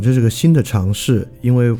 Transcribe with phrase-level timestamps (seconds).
[0.00, 1.76] 这是个新的尝试，因为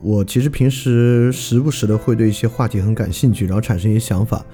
[0.00, 4.44] 我其实平时时不时的会对一些话题很感兴趣，然后产生一些想法。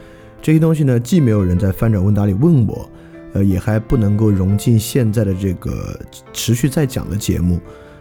[0.43, 2.91] 这些东西呢，既没有人在翻转问答里问我，
[3.33, 5.99] 呃，也还不能够融进现在的这个
[6.33, 7.61] 持续在讲的节目，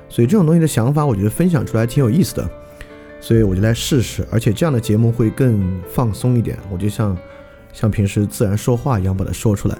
[0.10, 2.50] 所以这种东西的想法，我觉得分享出来挺有意思的，
[3.22, 4.28] 所以我就来试试。
[4.32, 7.18] 而且这样的节目会更放松一点，我就像
[7.74, 9.76] 像平时自然说话一样把它说出来。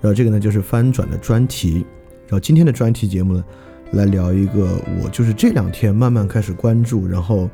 [0.00, 1.86] 然后这个呢，就是翻转的专题。
[2.26, 3.44] 然后今天的专题节目呢。
[3.92, 7.48] 来聊一个我就是这两天慢慢开始关注，然后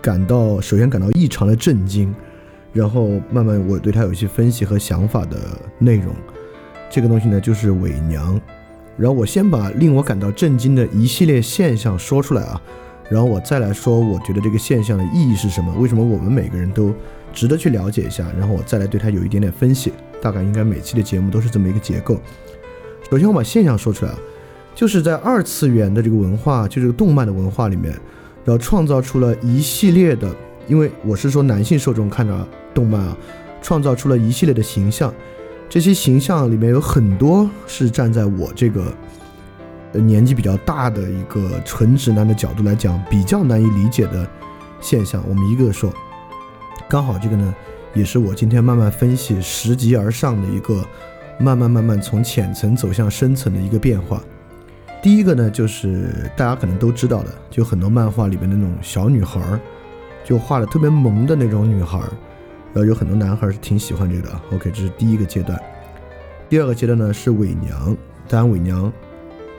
[0.00, 2.14] 感到首先感到异常的震惊，
[2.72, 5.36] 然后慢慢我对他有一些分析和想法的
[5.78, 6.14] 内容。
[6.88, 8.40] 这个东西呢就是伪娘。
[8.96, 12.62] 然后我先把令我感到震惊的一系列现象说出来啊，
[13.10, 16.94] 然后我再来说我觉得这个现象的意义是什么，为什么我们每个人都
[17.32, 19.92] 值得去了解一下，然后我再来对它有一点点分析。
[20.22, 22.18] 大概应该每期的节目都是这么一个结构。
[23.10, 24.18] 首先我把现象说出来啊。
[24.76, 27.92] 就是在二次元的这个文化，就这个动漫的文化里面，
[28.44, 30.30] 然后创造出了一系列的，
[30.68, 33.16] 因为我是说男性受众看着动漫啊，
[33.62, 35.12] 创造出了一系列的形象，
[35.66, 38.92] 这些形象里面有很多是站在我这个
[39.94, 44.28] 年纪比较大的一个纯直男的角度来讲比较难以理解的
[44.82, 45.90] 现象，我们一个说，
[46.86, 47.54] 刚好这个呢，
[47.94, 50.84] 也是我今天慢慢分析拾级而上的一个
[51.40, 54.22] 慢慢慢慢从浅层走向深层的一个变化。
[55.02, 59.60] 第一个呢，就是大家可能都知道的，就很多漫画里面的那种小女孩儿，
[60.24, 62.10] 就画的特别萌的那种女孩儿，
[62.72, 64.40] 然后有很多男孩是挺喜欢这个的。
[64.52, 65.56] OK，这是第一个阶段。
[66.48, 67.96] 第二个阶段呢是伪娘，
[68.28, 68.92] 当然伪娘，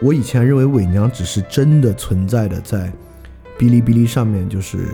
[0.01, 2.91] 我以前认为伪娘只是真的存在的在
[3.57, 4.85] 哔哩哔哩上面，就是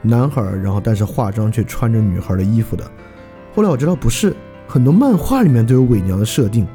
[0.00, 2.90] 男孩儿，然后但是化妆却穿着女孩的衣服的。
[3.54, 4.34] 后来我知道不是，
[4.66, 6.66] 很多漫画里面都有伪娘的设定，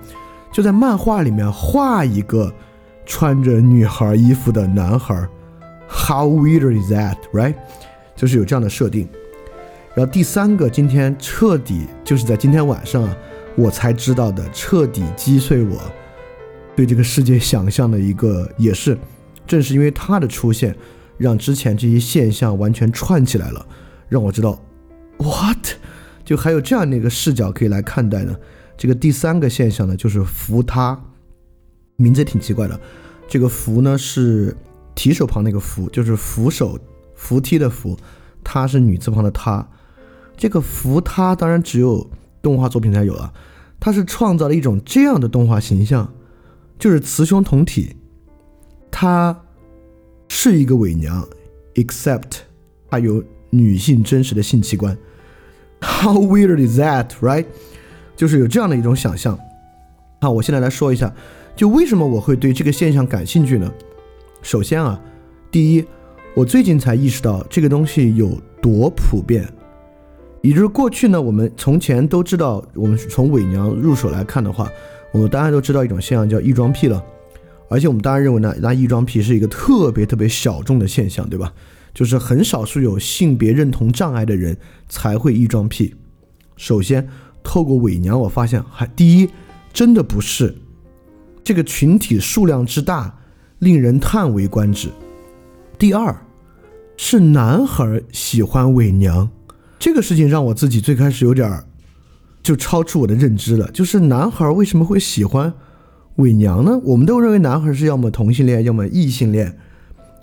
[0.52, 2.54] 就在漫画里面画一个。
[3.06, 5.28] 穿着女孩衣服的男孩
[5.88, 7.56] ，How weird is that, right？
[8.16, 9.08] 就是有这样的设定。
[9.94, 13.18] 然后第三个，今天彻底就是在今天晚上啊，
[13.56, 15.80] 我才知道的，彻底击碎我
[16.76, 18.98] 对这个世界想象的一个，也是
[19.48, 20.76] 正是因为他的出现，
[21.18, 23.66] 让之前这些现象完全串起来了，
[24.10, 24.60] 让我知道
[25.18, 25.76] ，what？
[26.26, 28.36] 就还有这样的一个视角可以来看待呢。
[28.76, 31.00] 这个第三个现象呢，就是扶他。
[31.98, 32.80] 名字也挺奇怪的，
[33.28, 34.56] 这个扶呢是
[34.94, 36.80] 提手旁那个扶，就是扶手
[37.16, 37.98] 扶梯的扶，
[38.44, 39.68] 她是女字旁的她。
[40.38, 42.10] 这个扶她当然只有
[42.42, 43.34] 动画作品才有啊，
[43.80, 46.14] 它是创造了一种这样的动画形象，
[46.78, 47.96] 就是雌雄同体，
[48.92, 49.42] 她
[50.28, 51.26] 是一个伪娘
[51.76, 52.40] ，except
[52.90, 54.98] 她有女性真实的性器官。
[55.82, 57.46] How weird is that, right？
[58.18, 59.40] 就是有这样的一种想象。
[60.22, 61.14] 好，我现在来说一下。
[61.56, 63.72] 就为什么我会对这个现象感兴趣呢？
[64.42, 65.00] 首先啊，
[65.50, 65.86] 第一，
[66.36, 69.48] 我最近才意识到这个东西有多普遍。
[70.42, 74.70] 也就是过去呢，我们从前都知道，我们从伪娘入手来看的话，
[75.12, 77.04] 我们当然都知道一种现象叫异装癖了。
[77.70, 81.54] 而且我们当然认为呢，那异装癖是一个特别特别小众的现象，对吧？
[81.94, 84.58] 就是很少数有性别认同障碍的人
[84.90, 85.96] 才会异装癖。
[86.58, 87.08] 首先，
[87.42, 89.30] 透过伪娘，我发现还第一，
[89.76, 90.56] 真的不是。
[91.44, 93.14] 这个群体数量之大，
[93.60, 94.90] 令人叹为观止。
[95.78, 96.16] 第二，
[96.96, 99.30] 是男孩喜欢伪娘，
[99.78, 101.68] 这个事情让我自己最开始有点儿
[102.42, 103.70] 就超出我的认知了。
[103.72, 105.54] 就是男孩为什么会喜欢
[106.16, 106.80] 伪娘呢？
[106.86, 109.58] 我们都认为男孩是要么同性恋，要么异性恋。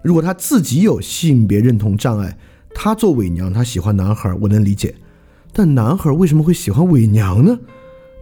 [0.02, 2.38] 如果他自己有性别认同障碍，
[2.74, 4.94] 他做伪娘，他喜欢男孩，我能理解。
[5.52, 7.58] 但男孩为什么会喜欢伪娘呢？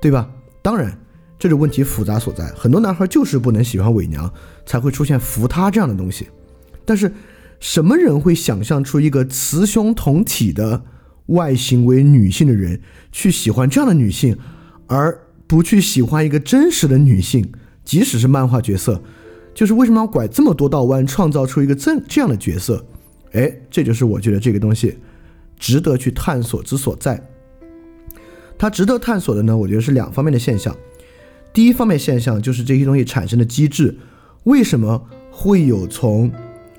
[0.02, 0.28] 对吧？
[0.60, 0.98] 当然。
[1.40, 4.30] 这种问题复杂所在，很多男孩就是不能喜欢伪娘，
[4.66, 6.28] 才会出现扶他这样的东西。
[6.84, 7.10] 但是，
[7.58, 10.82] 什么人会想象出一个雌雄同体的
[11.26, 12.78] 外形为女性的人
[13.10, 14.36] 去喜欢这样的女性，
[14.86, 17.50] 而不去喜欢一个真实的女性，
[17.84, 19.02] 即使是漫画角色？
[19.54, 22.84] 就是为什么要拐这么多道弯，创造出一个这这样的角色？
[23.32, 24.98] 哎，这就是我觉得这个东西
[25.58, 27.26] 值得去探索之所在。
[28.58, 30.76] 它值得探索的呢，我觉得是两方面的现象。
[31.52, 33.96] 第一方面现象就是这些东西产生的机制，
[34.44, 36.30] 为什么会有从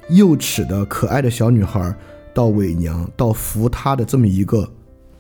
[0.09, 1.93] 幼齿的可爱的小女孩
[2.33, 4.71] 到伪娘到扶她的这么一个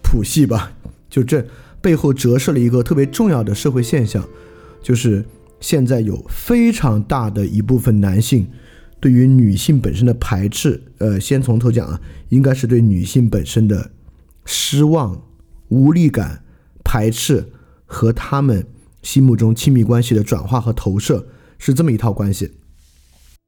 [0.01, 0.71] 谱系吧？
[1.09, 1.45] 就这
[1.81, 4.25] 背后折射了一个特别重要的社会现象，
[4.81, 5.25] 就是
[5.59, 8.47] 现在有非常大的一部分男性
[9.01, 11.99] 对于女性本身的排斥，呃，先从头讲啊，
[12.29, 13.91] 应该是对女性本身的
[14.45, 15.21] 失望、
[15.67, 16.43] 无力感、
[16.85, 17.47] 排斥
[17.85, 18.65] 和他们。
[19.01, 21.25] 心目中亲密关系的转化和投射
[21.57, 22.51] 是这么一套关系。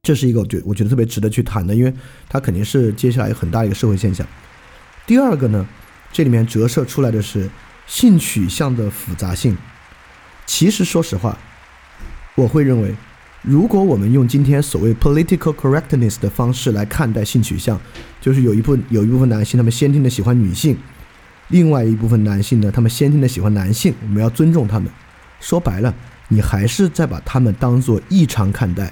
[0.02, 1.94] 这是一个我觉我觉得特别值得去谈的，因为
[2.28, 4.26] 它肯定是接下来有很大一个社会现象。
[5.06, 5.66] 第二个呢，
[6.12, 7.48] 这里面折射出来的是
[7.86, 9.56] 性取向的复杂性。
[10.44, 11.38] 其实说实话，
[12.34, 12.94] 我会认为，
[13.40, 17.80] 如果我们用今天所谓 political correctness 的方式来看待性取向，
[18.20, 20.76] 就是有一部有一部分男性他们先天的喜欢女性，
[21.48, 24.90] 另外一部分男性呢他们先天的喜欢男性，我们要尊重他们。
[25.44, 25.94] 说白了，
[26.28, 28.90] 你还是在把他们当做异常看待。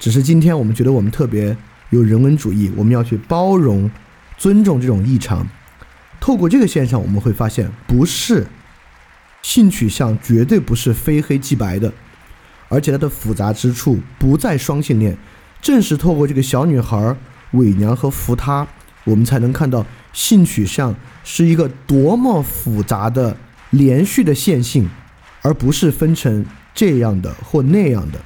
[0.00, 1.56] 只是今天我们觉得我们特别
[1.90, 3.88] 有人文主义，我们要去包容、
[4.36, 5.46] 尊重这种异常。
[6.18, 8.44] 透过这个现象，我们会发现，不是
[9.40, 11.92] 性取向绝对不是非黑即白的，
[12.68, 15.16] 而且它的复杂之处不在双性恋。
[15.62, 17.16] 正是透过这个小女孩
[17.52, 18.66] 伪娘和扶她，
[19.04, 20.92] 我们才能看到性取向
[21.22, 23.36] 是一个多么复杂的
[23.70, 24.90] 连续的线性，
[25.44, 26.44] 而不是分成
[26.74, 28.18] 这样的或那样的。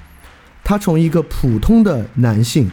[0.63, 2.71] 他从一个普通的男性，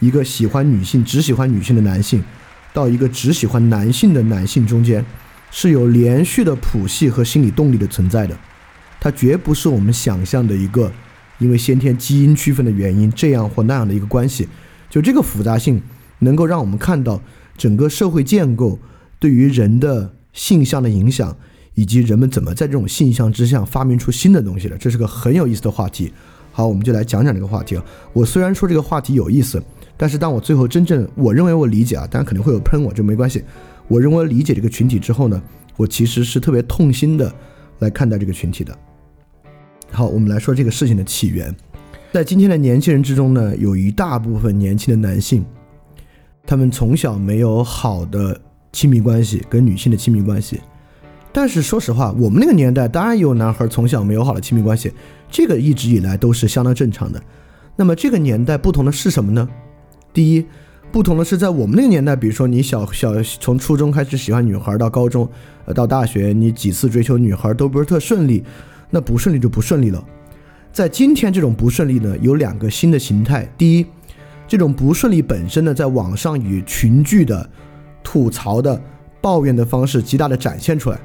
[0.00, 2.22] 一个喜欢女性、只喜欢女性的男性，
[2.72, 5.04] 到一个只喜欢男性的男性中间，
[5.52, 8.36] 是有连续的谱系和心理动力的存在的。
[8.98, 10.92] 它绝不是我们想象的一个
[11.38, 14.48] 因为先天基因区分的原因这样或那样的一个关系。
[14.90, 15.80] 就这个复杂性，
[16.20, 17.22] 能够让我们看到
[17.56, 18.80] 整个社会建构
[19.20, 21.36] 对于人的性向的影响，
[21.78, 24.76] 以及人们怎么在这种性向之下发明出新的东西的。
[24.76, 26.12] 这是个很有意思的话题。
[26.50, 27.84] 好，我们就来讲讲这个话题啊。
[28.12, 29.62] 我虽然说这个话题有意思，
[29.96, 33.44] 但是当我最后真正我认为我理解啊，当然肯定会有喷我，这没关系。
[33.86, 35.40] 我认为理解这个群体之后呢，
[35.76, 37.32] 我其实是特别痛心的
[37.78, 38.76] 来看待这个群体的。
[39.92, 41.54] 好，我们来说这个事情的起源。
[42.12, 45.44] 在今天的年轻人之中呢，有一大部分年轻的男性，
[46.44, 48.40] 他们从小没有好的
[48.72, 50.58] 亲密关系，跟女性的亲密关系。
[51.32, 54.92] 但是说实话，我们那个年代当然有男孩从小没有好的亲密关系，
[55.30, 57.22] 这个一直以来都是相当正常的。
[57.76, 59.48] 那么这个年代不同的是什么呢？
[60.12, 60.44] 第一，
[60.90, 65.28] 不同的是在我们那个年代，比如说你小小从初中开始喜欢女孩，到高中，
[65.66, 68.42] 呃，到大学，你几次追求女孩都不是特顺利，
[68.90, 70.02] 那不顺利就不顺利了。
[70.72, 73.48] 在今天这种不顺利呢，有两个新的形态。
[73.56, 73.86] 第一，
[74.48, 77.48] 这种不顺利本身呢，在网上以群聚的、
[78.02, 78.80] 吐槽的、
[79.20, 80.98] 抱怨的方式极大的展现出来。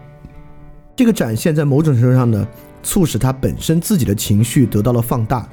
[0.96, 2.48] 这个展现在某种程度上呢，
[2.84, 5.48] 促使他本身自己的情绪得到了放大。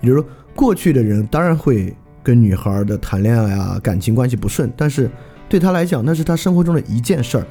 [0.00, 5.10] 也就是说，过去的人当然会跟女孩的谈恋爱啊，感情关系不顺，但是
[5.48, 7.46] 对他来讲，那是他生活中的一件事儿。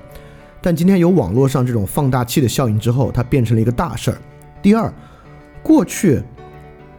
[0.61, 4.17] 但今天有网络上这种放大器的效应之后，它变成了一个大事儿。
[4.61, 4.93] 第二，
[5.63, 6.21] 过去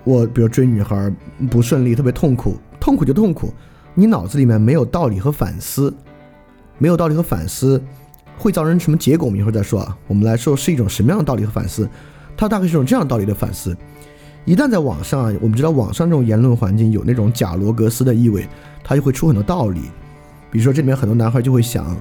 [0.05, 1.13] 我比如追女孩
[1.51, 3.53] 不顺利，特别痛苦，痛苦就痛苦，
[3.95, 5.95] 你脑子里面没有道理和反思，
[6.79, 7.81] 没有道理和反思。
[8.37, 9.27] 会造成什么结果？
[9.27, 9.97] 我们一会儿再说啊。
[10.07, 11.89] 我们来说是一种什么样的道理和反思？
[12.37, 13.77] 它大概是一种这样道理的反思。
[14.45, 18.47] 一旦在网上啊，我们知道网上这种言论环境有那种假罗格斯的意味，
[18.85, 19.81] 它就会出很多道理。
[20.51, 21.97] 比如说这里面很多男孩就会想，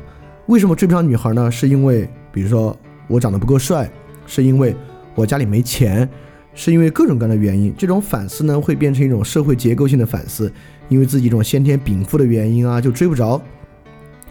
[0.46, 1.50] 为什么追不上女孩呢？
[1.50, 3.90] 是因为比如说我长得不够帅，
[4.28, 4.76] 是因为
[5.16, 6.08] 我家里没钱，
[6.54, 7.74] 是因为各种各样的原因。
[7.76, 10.52] 这种反思呢，会变成一种社会结构性的反思，
[10.88, 13.42] 因为自己一种先天禀赋的原因啊，就追不着。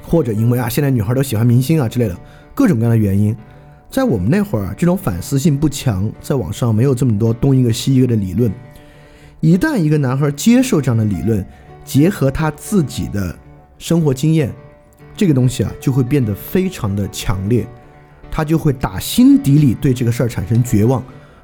[0.07, 2.17] 或者因为啊，现在女孩都喜欢明星啊之类的
[2.55, 3.35] 各种各样的原因，
[3.91, 8.53] 在我们那会儿，这种反思性不强，在网上没有这么多东一个西一个的理论。
[9.41, 11.45] 一旦一个男孩接受这样的理论，
[11.85, 13.37] 结合他自己的
[13.79, 14.53] 生活经验，
[15.17, 17.67] 这个东西啊就会变得非常的强烈，
[18.31, 21.03] 他就会打心底里对这个事儿产生绝望。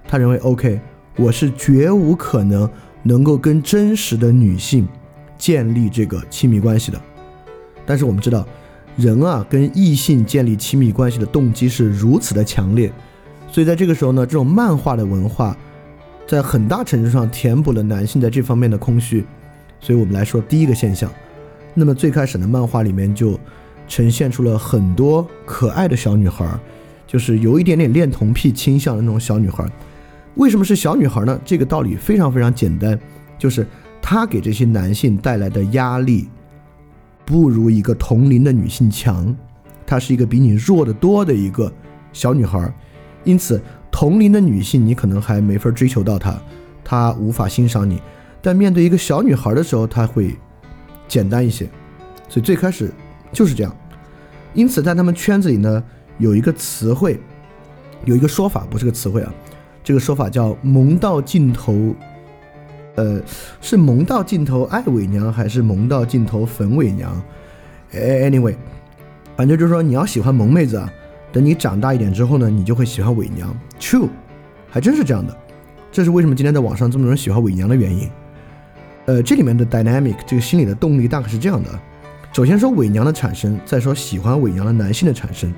[0.08, 0.80] 他认为，OK，
[1.16, 2.68] 我是绝无可能
[3.02, 4.88] 能够跟真实的女性
[5.36, 7.00] 建立这个亲密关系的。
[7.90, 8.46] 但是我们知道，
[8.96, 12.88] 人啊跟异性建立亲密关系的动机是如此的强烈，
[13.50, 15.56] 所以在这个时候呢，这种漫画的文化，
[16.24, 19.26] 在很大程度上填补了男性在这方面的空虚。
[19.80, 21.10] 所以我们来说第一个现象，
[21.74, 23.36] 那么最开始的漫画里面就
[23.88, 26.48] 呈现出了很多可爱的小女孩，
[27.08, 29.68] 就是有一点点恋童癖倾向的那种小女孩。
[30.36, 31.40] 为什么是小女孩呢？
[31.44, 32.96] 这个道理非常非常简单，
[33.36, 33.66] 就是
[34.00, 36.28] 她给这些男性带来的压力。
[37.30, 39.32] 不如一个同龄的女性强，
[39.86, 41.72] 她是一个比你弱得多的一个
[42.12, 42.74] 小女孩，
[43.22, 46.36] 因此同龄的女性你可能还没法追求到她，
[46.82, 48.02] 她无法欣赏你。
[48.42, 50.36] 但面对一个小女孩的时候，她会
[51.06, 51.70] 简单一些。
[52.28, 52.92] 所以最开始
[53.32, 53.72] 就是这样。
[54.52, 55.84] 因此在他们圈子里呢，
[56.18, 57.20] 有一个词汇，
[58.06, 59.32] 有一个说法，不是个词汇啊，
[59.84, 61.94] 这个说法叫“萌到尽头”。
[62.96, 63.20] 呃，
[63.60, 67.22] 是萌到尽头爱伪娘，还是萌到尽头粉伪娘
[67.94, 68.56] ？Anyway，
[69.36, 70.92] 反正就是说你要喜欢萌妹子啊，
[71.32, 73.56] 等你长大一点之后呢，你就会喜欢伪娘。
[73.78, 74.08] True，
[74.68, 75.36] 还真是这样的。
[75.92, 78.10] 这是为什么今天在网上这么多人喜欢伪娘的原因。
[79.06, 81.70] 呃，这里面的 dynamic 这个心理的动力大概是这样的：
[82.32, 85.52] 首先说伪娘的产生，再说喜欢伪娘的男性的产生，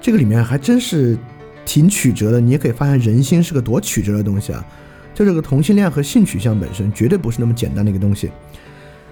[0.00, 1.16] 这个里面还真是
[1.64, 2.40] 挺曲折的。
[2.40, 4.66] 你也可以发现人心是个多曲折的东西啊！
[5.14, 8.30] 就这个同性恋和性取向本身绝对不是那么简单的一个东西。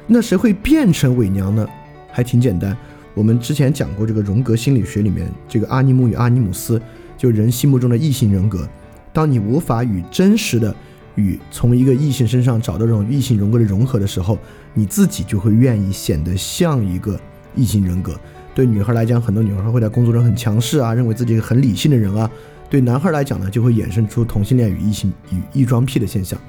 [0.07, 1.67] 那谁会变成伪娘呢？
[2.11, 2.77] 还挺简单。
[3.15, 6.81] 我们之前讲过这个荣格心理学里面，这个阿尼姆与阿尼姆斯，
[7.17, 8.69] 就人心目中的异性人格。
[9.13, 10.75] 当你无法与真实的
[11.15, 14.39] 与从一个异性身上找到这种异性人格的融合的时候，
[14.75, 17.21] 你自己就会愿意显得像一个
[17.55, 18.19] 异性人格。
[18.55, 22.31] 对女孩来讲，很多女孩会在工作中很强势啊，认为自己很理性的人啊。
[22.73, 26.41] 对男孩来讲呢，就会衍生出同性恋与异性与异装癖的现象。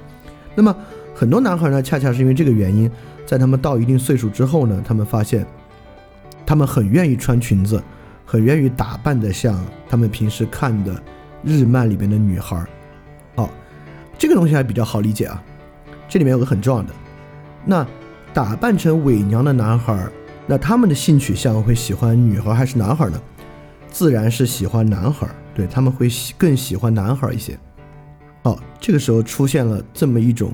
[0.55, 0.73] 那么
[1.13, 2.89] 很多男孩呢，恰恰是因为这个原因，
[3.25, 5.45] 在他们到一定岁数之后呢，他们发现。
[6.45, 7.81] 他们很愿意穿裙子，
[8.25, 11.01] 很愿意打扮的像他们平时看的
[11.43, 12.67] 日漫里边的女孩儿。
[13.35, 13.49] 好，
[14.17, 15.43] 这个东西还比较好理解啊。
[16.07, 16.89] 这里面有个很重要的，
[17.65, 17.85] 那
[18.33, 20.07] 打扮成伪娘的男孩，
[20.45, 23.21] 那他们的性取向会喜欢女孩还是男孩呢？
[23.89, 27.57] 自然是喜欢男孩，对他们会喜更喜欢男孩一些。
[28.43, 30.51] 好，这个时候出现了这么一种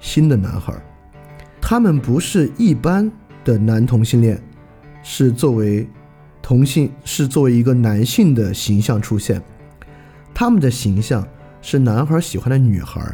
[0.00, 0.74] 新的男孩，
[1.60, 3.10] 他们不是一般
[3.44, 4.40] 的男同性恋。
[5.04, 5.84] 是作为
[6.40, 9.42] 同性，是作为一个男性的形象出现，
[10.32, 11.26] 他们的形象
[11.60, 13.04] 是男孩喜欢的女孩，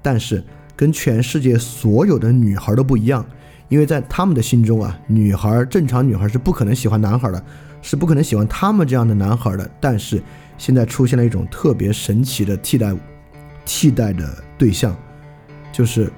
[0.00, 0.42] 但是
[0.74, 3.22] 跟全世界所有的女孩都不一样，
[3.68, 7.44] 因为在他们的心中啊，女孩正常女孩是不可能喜欢男孩的，
[7.82, 9.70] 是不可能喜欢他们这样的男孩的。
[9.78, 10.22] 但是
[10.58, 12.94] 现在出现了一种特别神奇的替代，
[13.64, 14.94] 替代的对象，
[15.72, 16.12] 就是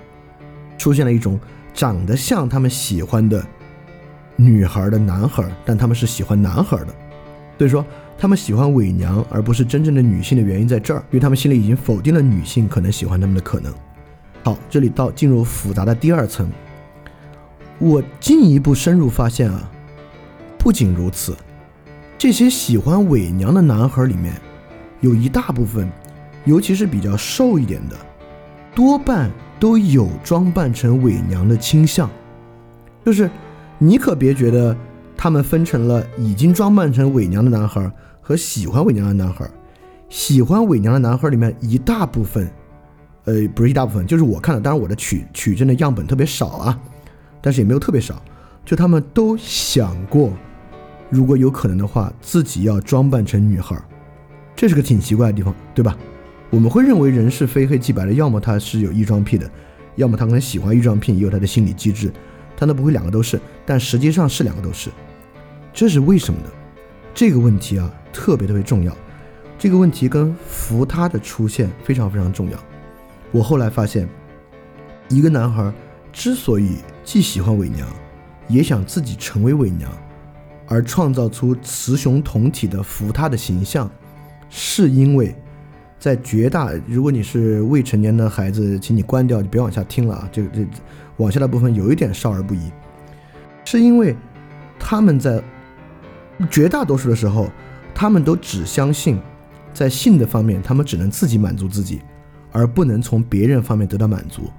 [0.76, 1.38] 出现了一种
[1.72, 3.40] 长得像他们喜欢的。
[4.36, 6.94] 女孩的男孩，但他们是喜欢男孩的，
[7.58, 7.84] 所以说
[8.16, 13.70] 他们喜欢伪娘而不是真正的女性的原因在这儿，因为他们心里已经否定了女性可能喜欢他们的可能。
[14.42, 16.50] 好，这里到进入复杂的第二层，
[17.78, 19.70] 我进一步深入发现啊，
[20.56, 21.36] 不仅如此，
[22.20, 24.34] 这些喜欢伪娘的男孩里面，
[25.00, 25.90] 有一大部分，
[26.44, 27.96] 尤其是比较瘦一点的，
[28.74, 32.10] 多半都有装扮成伪娘的倾向，
[33.02, 33.30] 就是。
[33.78, 34.76] 你可别觉得
[35.16, 39.50] 他们分成了已经装扮成伪娘的男孩和喜欢伪娘的男孩。
[40.10, 42.46] 喜欢伪娘的男孩里面一大部分，
[43.24, 46.78] 呃，不是一大部分，就是我看了，当然我的取取证的样本特别少啊，
[47.40, 48.22] 但是也没有特别少，
[48.66, 50.30] 就他们都想过，
[51.10, 53.76] 如果有可能的话，自己要装扮成女孩。
[54.54, 55.96] 这是个挺奇怪的地方，对吧？
[56.50, 59.50] 我们会认为人是非黑即白的，要么他是有异装癖的，
[59.96, 62.12] 要么他可能喜欢异装癖，也有他的心理机制。
[62.56, 64.90] 但那不会两个都是，但实际上是两个都是，
[65.72, 66.46] 这是为什么呢？
[67.12, 68.96] 这个问题啊特别特别重要，
[69.58, 72.58] 这个问题跟扶他的出现非常非常重要。
[73.32, 74.08] 我后来发现，
[75.08, 75.72] 一个男孩
[76.12, 77.88] 之所以既喜欢伪娘，
[78.46, 79.90] 也想自己成为伪娘，
[80.70, 83.90] 而创造出雌雄同体的扶他的形象，
[84.48, 85.34] 是因为
[85.98, 90.64] 在绝大，如果你是未成年的孩子，请你关掉，你别往下听了啊，这个这。
[91.16, 92.72] 往下的部分有一点少儿不宜，
[93.66, 94.16] 是因为
[94.78, 95.42] 他们在
[96.48, 97.50] 绝大多数的时候，
[97.94, 99.20] 他们都只相信
[99.74, 102.00] 在性的方面，他们只能自己满足自己，
[102.52, 104.50] 而不能从别人方面得到满足。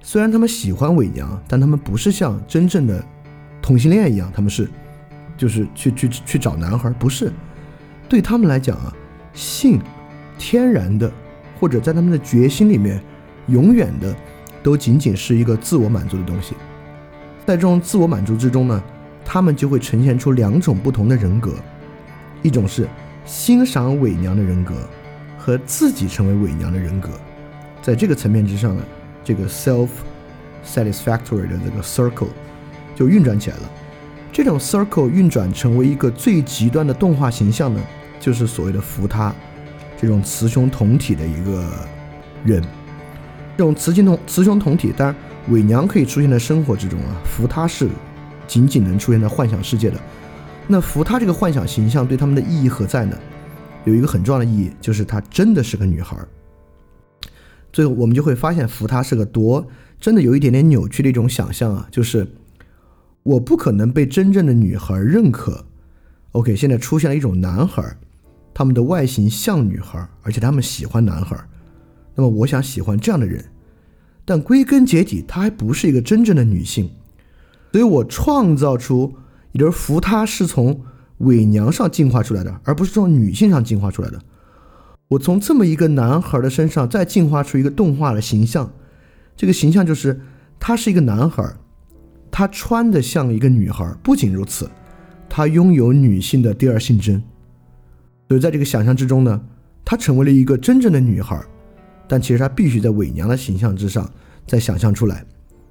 [0.00, 3.04] 虽然他们喜欢伪娘，但他们不是像真正的
[3.60, 4.66] 同性恋一样，他们是
[5.38, 7.32] 就是去去去找男孩，不是。
[8.10, 8.92] 对他们来讲啊，
[9.32, 9.80] 性
[10.36, 11.10] 天然的，
[11.58, 13.00] 或者在他们的决心里面
[13.46, 14.14] 永远的。
[14.60, 16.52] 都仅仅是一个自我满足的东西，
[17.46, 18.82] 在这种自我满足之中呢，
[19.24, 21.54] 他们就会呈现出两种不同的人格，
[22.42, 22.86] 一种是
[23.24, 24.74] 欣赏伪娘的人格，
[25.38, 27.08] 和自己成为伪娘的人格，
[27.80, 28.82] 在这个层面之上呢，
[29.24, 29.88] 这个 self
[30.66, 32.28] satisfactory 的这个 circle
[32.96, 33.70] 就运转起来了。
[34.32, 37.80] 这种 circle 运转成为一个最极端的动画形象呢，
[38.20, 39.34] 就是所谓的扶他，
[40.00, 41.68] 这种雌雄同体的一个
[42.44, 42.62] 人。
[43.56, 45.16] 这种雌雄同雌雄同体，当然
[45.48, 47.88] 伪娘可以出现在生活之中啊，扶他是
[48.46, 49.98] 仅仅能出现在幻想世界的。
[50.66, 53.18] 那扶他这个幻想形象对他们的意义何在呢？
[53.84, 56.16] 有一个很重要的意义，就是她真的是个女孩。
[57.72, 59.66] 最后我们就会发现，扶他是个多
[59.98, 62.26] 真的有一点点扭曲的一种想象啊，就是
[63.28, 65.62] 我不可能被真正的女孩认可。
[66.32, 67.84] OK，现在出现了一种男孩，
[68.54, 71.36] 他们的外形像女孩，而且他们喜欢男孩。
[72.14, 73.44] 那么我想喜欢这样的人，
[74.24, 76.90] 但归根结底，她还不是一个真正的女性，
[77.70, 79.14] 所以我创造出，
[79.52, 80.80] 也就是扶她是从
[81.18, 84.18] 伪娘上进化出来的，而不是从女性上进化出来的。
[85.08, 88.72] 我从这么一个男孩的身上再进化出一个动画的形象，
[89.36, 90.18] 这个形象就是
[90.58, 91.44] 他是一个男孩，
[92.38, 93.92] 他穿的像一个女孩。
[94.00, 94.70] 不仅如此，
[95.28, 97.20] 他拥有女性的第二性征。
[98.28, 99.44] 所以在这个想象之中呢，
[99.84, 101.44] 他成为了一个真正的女孩，
[102.06, 104.08] 但其实他必须在伪娘的形象之上
[104.46, 105.26] 再想象出来。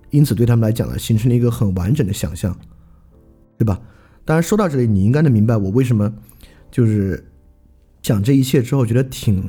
[0.09, 2.53] 因此，对他们来讲呢，形成了一个很完整的想象，
[3.57, 3.79] 对吧？
[4.25, 6.13] 当然，说到这里，你应该能明白我为什么
[6.69, 7.31] 就是
[8.01, 9.41] 讲这一切之后觉得挺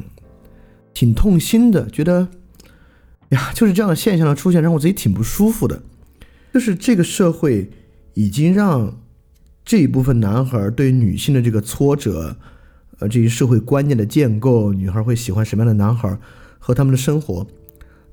[0.94, 2.28] 挺痛心的，觉得
[3.30, 5.82] 呀，就是这样的现象的出现让我自己挺不舒服的。
[6.52, 7.70] 就是这个社会
[8.14, 9.00] 已经让
[9.64, 12.36] 这一部分男孩对女性的这个挫折，
[12.98, 16.18] 呃，这些社会观念的建构，女孩会喜欢什么样的男孩
[16.58, 17.46] 和他们的生活。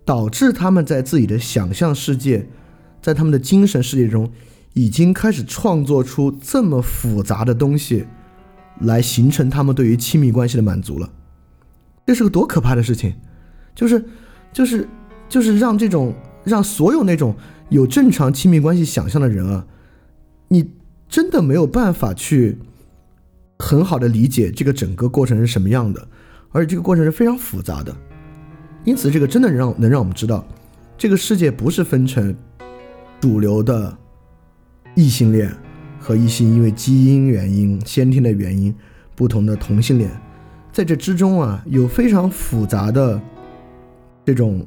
[0.08, 2.48] 导致他们在自己的想象世界，
[3.02, 4.32] 在他们的精神世界中，
[4.74, 8.06] 已经开始创作出这么复杂的东西，
[8.82, 11.12] 来形成他们对于亲密关系的满足了。
[12.06, 13.16] 这是个多可怕的事情！
[13.74, 14.06] 就是，
[14.54, 14.88] 就是，
[15.28, 16.14] 就是让这种
[16.44, 17.36] 让所有那种
[17.70, 19.66] 有正常亲密关系想象的人啊，
[20.50, 20.72] 你
[21.10, 22.58] 真的没有办法去
[23.60, 26.08] 很好的理解这个整个过程是什么样的，
[26.52, 27.96] 而且这个过程是非常复杂的。
[28.84, 30.46] 因此，这个真的让能让我们知道，
[30.98, 32.36] 这个世界不是分成
[33.20, 33.98] 主流的
[34.94, 35.52] 异性恋
[36.00, 38.74] 和一些因为基因原因、先天的原因
[39.16, 40.12] 不同的同性恋，
[40.72, 43.20] 在这之中啊，有非常复杂的
[44.24, 44.66] 这种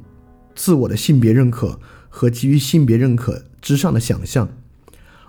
[0.53, 1.79] 自我的性别认可
[2.09, 4.49] 和基于性别认可之上的想象。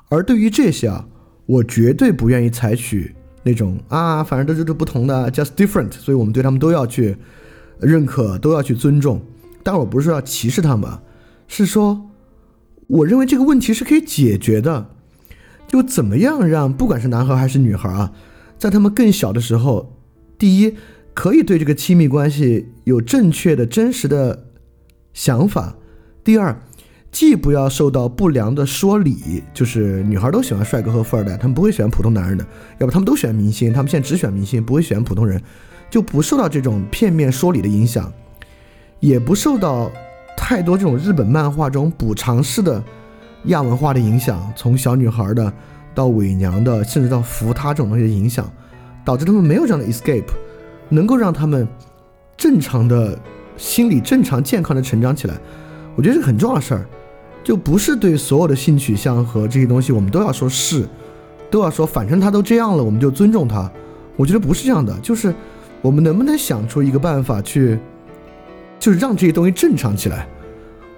[0.09, 1.07] 而对于这些啊，
[1.47, 7.17] 我绝对不愿意采取那种啊，反正都是都不同的，just different，所以我们对他们都要去。
[7.83, 9.23] 认可都要去尊重，
[9.63, 10.99] 但我不是说要歧视他们，
[11.49, 12.11] 是说，
[12.89, 14.91] 我认为这个问题是可以解决的。
[15.67, 18.13] 就怎么样让不管是男孩还是女孩啊，
[18.59, 19.97] 在他们更小的时候，
[20.37, 20.76] 第一
[21.15, 24.49] 可以对这个亲密关系有正确的真实的
[25.15, 25.78] 想法；
[26.23, 26.61] 第二，
[27.13, 32.47] 既不要受到不良的说理，就是女孩都喜欢帅哥和富二代，他们不会喜欢普通男人的，
[32.79, 35.41] 要不他们都选明星，他们现在只选明星，不会选普通人。
[35.91, 38.13] 就不受到这种片面说理的影响，
[39.01, 39.91] 也不受到
[40.37, 42.81] 太多这种日本漫画中补偿式的
[43.47, 45.53] 亚文化的影响，从小女孩的
[45.93, 48.49] 到伪娘的，甚至到扶她这种东西的影响，
[49.05, 50.31] 导致他们没有这样的 escape，
[50.89, 51.67] 能够让他们
[52.37, 53.19] 正常的
[53.57, 55.35] 心理正常健康的成长起来，
[55.97, 56.87] 我觉得是很重要的事儿，
[57.43, 60.87] 就不是对所有的性取向和这些东西我们都要说是，
[61.50, 63.71] 都要说反正他都这样了，我们就尊重他，
[64.17, 65.35] 我觉得不是这样的，就是。
[65.83, 67.79] 我们能不能想出一个办法去，
[68.79, 70.29] 就是让这些东西正常起来？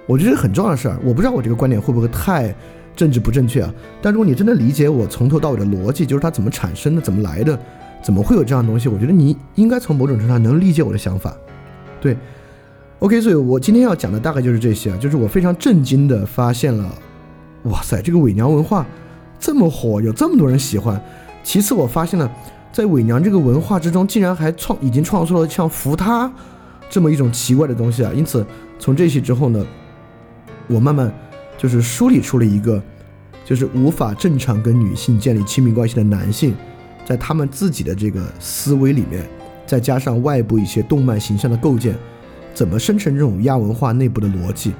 [0.08, 0.98] 我觉得很重要的事儿。
[1.04, 2.52] 我不知道我这个观点会不会太
[2.96, 3.72] 政治不正确啊？
[4.02, 7.56] 但如果你真的理解我从头到尾的逻辑，就是它怎么产生的、怎么来的、
[8.02, 11.32] 怎么会有这样的东西，我觉得你应该从某种程度上能理解我的想法。
[12.00, 12.16] 对
[13.02, 16.90] ，OK，所以我今天要讲的大概就是这些啊，就是我非常震惊的发现了，
[17.64, 18.86] 哇塞，这个伪娘文化
[19.38, 20.98] 这么火，有这么多人喜欢。
[21.42, 22.30] 其次，我发现了。
[22.72, 26.32] 在伪娘这个文化之中，竟然还创已经创作了像扶他
[26.88, 28.10] 这么一种奇怪的东西啊！
[28.14, 28.46] 因此，
[28.78, 29.62] 从这些之后呢，
[30.68, 31.12] 我慢慢
[31.58, 32.82] 就是梳理出了一个，
[33.44, 36.54] 就是无法正常跟女性建立亲密关系的男性，
[37.04, 39.22] 在他们自己的这个思维里面，
[39.66, 41.94] 再加上外部一些动漫形象的构建，
[42.54, 44.72] 怎么生成这种亚文化内部的逻辑？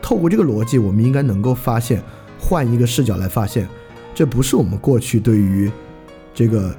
[0.00, 2.02] 透过这个逻辑，我们应该能够发现，
[2.38, 3.68] 换一个视角来发现，
[4.14, 5.70] 这不是我们过去对于
[6.34, 6.74] 这个。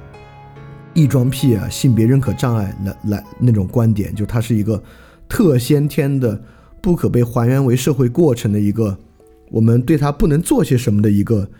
[0.96, 4.80] 异装癖啊，性别认可障碍来来那种观点，就它是一个
[5.28, 6.40] 特先天的、
[6.80, 8.96] 不可被还原为社会过程的一个，
[9.50, 11.50] 我们对它不能做些什么的一个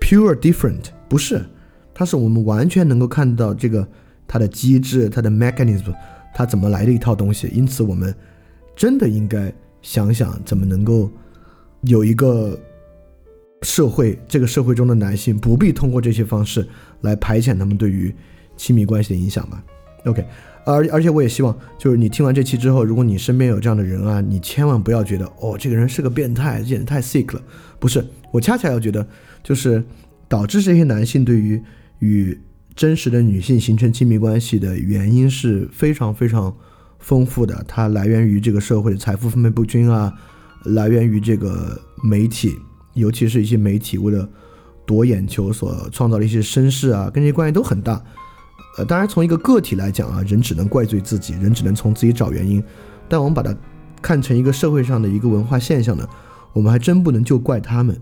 [0.00, 1.46] pure different，不是，
[1.94, 3.86] 它是我们完全能够看到这个
[4.26, 5.94] 它的机制、它的 mechanism，
[6.38, 7.48] 它怎么来的一套东西。
[7.52, 8.14] 因此，我们
[8.76, 11.10] 真的应该想想怎么能够
[11.80, 12.56] 有一个
[13.62, 16.64] 社会，这个社会中的男性不必通过这些方式
[17.00, 18.14] 来排遣他们对于。
[18.60, 19.62] 亲密关系的影响吧
[20.04, 20.26] ，OK，
[20.66, 27.40] 而而且我也希望，就是你听完这期之后，如果你身边有这样的人啊，你千万不要觉得哦，这个人是个变态，简直太 sick 了。
[27.78, 29.06] 不是，我恰恰要觉得，
[29.44, 29.80] 就是
[30.26, 31.62] 导致这些男性对于
[32.00, 32.36] 与
[32.78, 36.54] 真实的女性形成亲密关系的原因是非常非常
[37.00, 37.64] 丰富的。
[37.66, 40.14] 它来源于这个社会的财富分配不均啊，
[40.62, 42.54] 来源于这个媒体，
[42.94, 44.28] 尤其是一些媒体为了
[44.86, 48.00] 夺眼球所创造的一些声势啊，跟这些关系都很大。
[48.76, 52.62] 呃，当然，从一个个体来讲啊，人只能怪罪自己，人只能从自己找原因。
[53.08, 53.52] 但我们把它
[54.00, 56.08] 看成一个社会上的一个文化现象呢，
[56.52, 58.00] 我们还真不能就怪他们。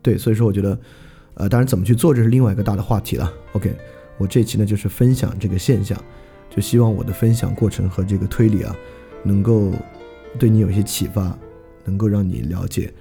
[0.00, 0.78] 对，所以说我觉得，
[1.34, 3.32] 呃，当然怎么去做，这是另外一个大的话题了。
[3.54, 3.76] OK，
[4.18, 6.02] 我这期呢就是分享这个现象，
[6.48, 8.74] 就希望我的分享过程和这个推理啊，
[9.22, 9.72] 能够
[10.38, 11.36] 对你有一些启发，
[11.84, 12.92] 能够让你了解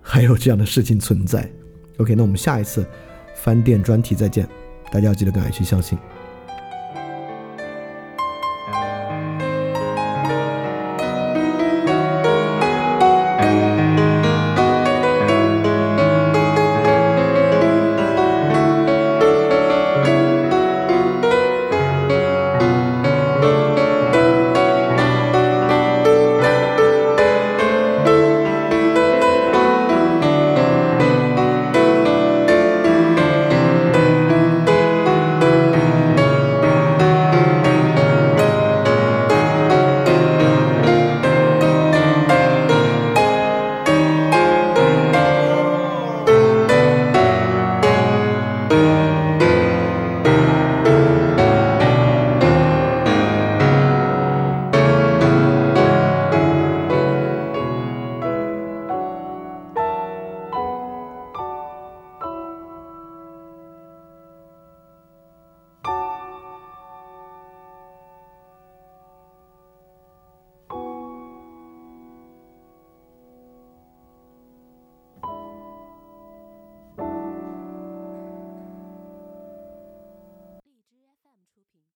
[0.00, 1.50] 还有这样的事情存在。
[1.98, 2.86] OK，那我们下一次
[3.34, 4.48] 翻店专题再见，
[4.90, 5.98] 大家要记得赶快去相信。